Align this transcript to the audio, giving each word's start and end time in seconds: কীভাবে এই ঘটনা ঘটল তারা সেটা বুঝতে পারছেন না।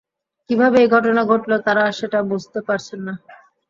কীভাবে 0.49 0.77
এই 0.81 0.89
ঘটনা 0.95 1.21
ঘটল 1.31 1.51
তারা 1.67 1.83
সেটা 1.99 2.19
বুঝতে 2.31 2.59
পারছেন 2.67 2.99
না। 3.07 3.13